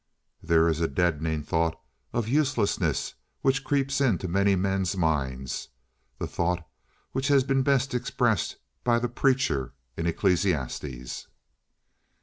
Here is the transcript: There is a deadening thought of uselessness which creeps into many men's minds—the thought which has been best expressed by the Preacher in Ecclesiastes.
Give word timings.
There 0.41 0.67
is 0.67 0.81
a 0.81 0.87
deadening 0.87 1.43
thought 1.43 1.79
of 2.11 2.27
uselessness 2.27 3.13
which 3.41 3.63
creeps 3.63 4.01
into 4.01 4.27
many 4.27 4.55
men's 4.55 4.97
minds—the 4.97 6.25
thought 6.25 6.67
which 7.11 7.27
has 7.27 7.43
been 7.43 7.61
best 7.61 7.93
expressed 7.93 8.55
by 8.83 8.97
the 8.97 9.07
Preacher 9.09 9.73
in 9.95 10.07
Ecclesiastes. 10.07 11.27